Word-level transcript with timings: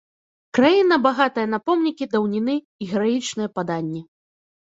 Краіна, 0.57 0.95
багатая 1.07 1.43
на 1.51 1.59
помнікі 1.69 2.07
даўніны 2.15 2.55
і 2.85 2.87
гераічныя 2.93 3.49
паданні. 3.59 4.01